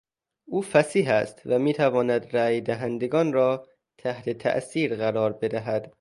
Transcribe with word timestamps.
او 0.45 0.61
فصیح 0.61 1.09
است 1.09 1.41
و 1.45 1.59
میتواند 1.59 2.35
رای 2.35 2.61
دهندگان 2.61 3.33
را 3.33 3.67
تحت 3.97 4.29
تاثیر 4.29 4.95
قرار 4.95 5.31
بدهد. 5.33 5.89